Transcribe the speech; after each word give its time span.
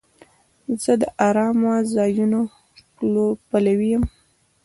زه 0.83 0.93
د 1.01 1.03
آرامه 1.27 1.75
ځایونو 1.95 2.41
پلوی 3.49 3.89
یم. 3.93 4.03